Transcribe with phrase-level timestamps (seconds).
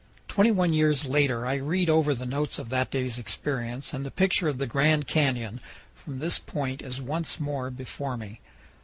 [0.27, 4.09] Twenty one years later I read over the notes of that day's experience and the
[4.09, 5.59] picture of the Grand Canyon
[5.93, 8.41] from this point is once more before me.